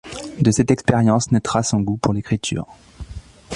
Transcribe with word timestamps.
De 0.41 0.49
cette 0.49 0.71
expérience 0.71 1.31
naîtra 1.31 1.61
son 1.61 1.79
goût 1.81 1.97
pour 1.97 2.11
l’écriture. 2.15 2.65